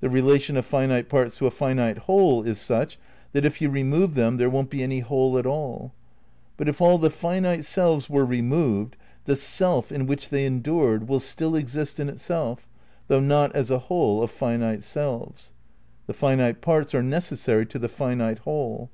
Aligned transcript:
The 0.00 0.10
relation 0.10 0.56
of 0.56 0.66
finite 0.66 1.08
parts 1.08 1.36
to 1.38 1.46
a 1.46 1.50
finite 1.52 1.98
whole 1.98 2.42
is 2.42 2.58
such 2.60 2.98
that 3.30 3.44
if 3.44 3.60
you 3.60 3.70
remove 3.70 4.14
them 4.14 4.36
there 4.36 4.50
won't 4.50 4.70
be 4.70 4.82
any 4.82 4.98
whole 4.98 5.38
at 5.38 5.46
all. 5.46 5.92
But 6.56 6.68
if 6.68 6.80
all 6.82 6.98
the 6.98 7.10
finite 7.12 7.64
selves 7.64 8.10
were 8.10 8.26
removed, 8.26 8.96
the 9.24 9.36
Self 9.36 9.92
in 9.92 10.08
which 10.08 10.30
they 10.30 10.46
endured 10.46 11.06
will 11.06 11.20
still 11.20 11.54
exist 11.54 12.00
in 12.00 12.08
itself, 12.08 12.66
though 13.06 13.20
not 13.20 13.54
as 13.54 13.70
a 13.70 13.78
whole 13.86 14.20
of 14.20 14.32
finite 14.32 14.82
selves. 14.82 15.52
The 16.08 16.14
finite 16.14 16.60
parts 16.60 16.92
are 16.92 17.00
necessary 17.00 17.64
to 17.66 17.78
the 17.78 17.88
finite 17.88 18.40
whole. 18.40 18.90